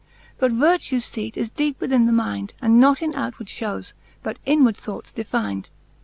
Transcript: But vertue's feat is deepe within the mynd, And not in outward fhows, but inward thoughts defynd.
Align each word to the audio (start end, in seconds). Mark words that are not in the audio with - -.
But 0.39 0.51
vertue's 0.51 1.07
feat 1.07 1.37
is 1.37 1.51
deepe 1.51 1.79
within 1.79 2.05
the 2.07 2.11
mynd, 2.11 2.53
And 2.59 2.79
not 2.79 3.03
in 3.03 3.13
outward 3.13 3.49
fhows, 3.49 3.93
but 4.23 4.39
inward 4.47 4.75
thoughts 4.75 5.13
defynd. 5.13 5.69